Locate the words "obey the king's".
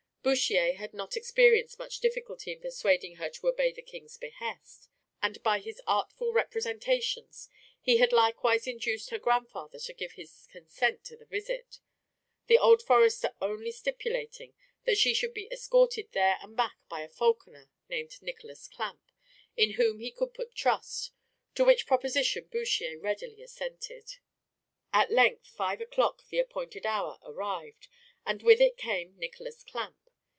3.47-4.17